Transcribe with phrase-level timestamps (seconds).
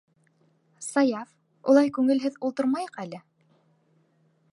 [0.85, 1.35] Саяф,
[1.73, 3.21] улай күңелһеҙ ултырмайыҡ әле?!